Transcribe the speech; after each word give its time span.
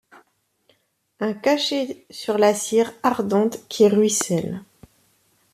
Un 1.19 1.33
cachet 1.33 2.07
sur 2.09 2.39
la 2.39 2.55
cire 2.55 2.91
ardente 3.03 3.59
qui 3.69 3.87
ruisselle 3.87 4.63